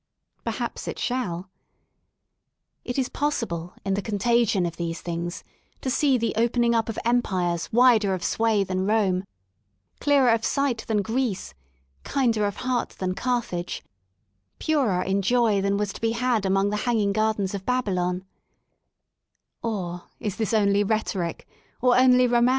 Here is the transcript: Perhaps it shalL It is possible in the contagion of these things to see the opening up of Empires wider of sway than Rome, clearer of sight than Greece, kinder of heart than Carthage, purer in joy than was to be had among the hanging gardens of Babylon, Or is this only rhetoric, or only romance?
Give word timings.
Perhaps 0.43 0.87
it 0.87 0.97
shalL 0.97 1.47
It 2.83 2.97
is 2.97 3.07
possible 3.07 3.75
in 3.85 3.93
the 3.93 4.01
contagion 4.01 4.65
of 4.65 4.77
these 4.77 4.99
things 4.99 5.43
to 5.81 5.91
see 5.91 6.17
the 6.17 6.33
opening 6.35 6.73
up 6.73 6.89
of 6.89 6.97
Empires 7.05 7.71
wider 7.71 8.15
of 8.15 8.23
sway 8.23 8.63
than 8.63 8.87
Rome, 8.87 9.25
clearer 9.99 10.31
of 10.31 10.43
sight 10.43 10.85
than 10.87 11.03
Greece, 11.03 11.53
kinder 12.03 12.47
of 12.47 12.55
heart 12.65 12.89
than 12.97 13.13
Carthage, 13.13 13.83
purer 14.57 15.03
in 15.03 15.21
joy 15.21 15.61
than 15.61 15.77
was 15.77 15.93
to 15.93 16.01
be 16.01 16.13
had 16.13 16.47
among 16.47 16.71
the 16.71 16.77
hanging 16.87 17.13
gardens 17.13 17.53
of 17.53 17.63
Babylon, 17.63 18.25
Or 19.61 20.05
is 20.19 20.35
this 20.37 20.51
only 20.51 20.83
rhetoric, 20.83 21.47
or 21.79 21.95
only 21.95 22.25
romance? 22.25 22.49